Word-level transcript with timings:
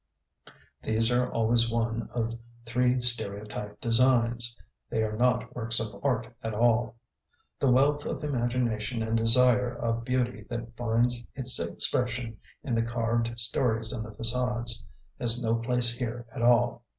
These 0.81 1.11
are 1.11 1.31
always 1.31 1.69
one 1.71 2.09
of 2.11 2.33
three 2.65 3.01
stereotyped 3.01 3.81
designs; 3.81 4.57
they 4.89 5.03
are 5.03 5.15
not 5.15 5.55
works 5.55 5.79
of 5.79 6.03
art 6.03 6.33
at 6.41 6.55
all. 6.55 6.95
The 7.59 7.69
wealth 7.69 8.03
of 8.07 8.23
imagination 8.23 9.03
and 9.03 9.15
desire 9.15 9.75
of 9.75 10.03
beauty 10.03 10.47
that 10.49 10.75
finds 10.75 11.29
its 11.35 11.59
expression 11.59 12.39
in 12.63 12.73
the 12.73 12.81
carved 12.81 13.39
stories 13.39 13.93
in 13.93 14.01
the 14.01 14.09
façades 14.09 14.81
has 15.19 15.43
no 15.43 15.53
place 15.53 15.93
here 15.95 16.25
at 16.33 16.41
all. 16.41 16.83